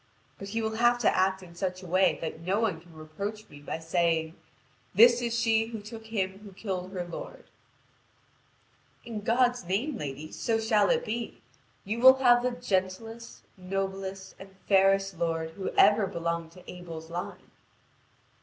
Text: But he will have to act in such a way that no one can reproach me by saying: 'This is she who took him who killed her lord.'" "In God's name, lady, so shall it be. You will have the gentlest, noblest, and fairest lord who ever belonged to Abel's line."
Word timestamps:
But 0.39 0.47
he 0.47 0.63
will 0.63 0.77
have 0.77 0.97
to 1.01 1.15
act 1.15 1.43
in 1.43 1.53
such 1.53 1.83
a 1.83 1.87
way 1.87 2.17
that 2.21 2.39
no 2.39 2.59
one 2.59 2.81
can 2.81 2.95
reproach 2.95 3.47
me 3.49 3.59
by 3.59 3.77
saying: 3.77 4.35
'This 4.95 5.21
is 5.21 5.37
she 5.37 5.67
who 5.67 5.79
took 5.79 6.07
him 6.07 6.39
who 6.39 6.53
killed 6.53 6.91
her 6.93 7.05
lord.'" 7.05 7.51
"In 9.05 9.21
God's 9.21 9.63
name, 9.63 9.99
lady, 9.99 10.31
so 10.31 10.57
shall 10.59 10.89
it 10.89 11.05
be. 11.05 11.43
You 11.85 11.99
will 11.99 12.15
have 12.15 12.41
the 12.41 12.49
gentlest, 12.49 13.43
noblest, 13.57 14.33
and 14.39 14.55
fairest 14.67 15.19
lord 15.19 15.51
who 15.51 15.69
ever 15.77 16.07
belonged 16.07 16.53
to 16.53 16.67
Abel's 16.67 17.11
line." 17.11 17.51